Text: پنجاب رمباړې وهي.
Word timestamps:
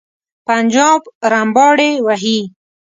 پنجاب 0.47 1.01
رمباړې 1.31 1.91
وهي. 2.05 2.39